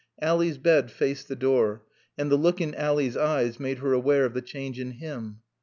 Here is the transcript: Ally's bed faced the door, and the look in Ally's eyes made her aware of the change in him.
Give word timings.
Ally's 0.19 0.57
bed 0.57 0.89
faced 0.89 1.27
the 1.27 1.35
door, 1.35 1.83
and 2.17 2.31
the 2.31 2.35
look 2.35 2.59
in 2.59 2.73
Ally's 2.73 3.15
eyes 3.15 3.59
made 3.59 3.77
her 3.77 3.93
aware 3.93 4.25
of 4.25 4.33
the 4.33 4.41
change 4.41 4.79
in 4.79 4.93
him. 4.93 5.41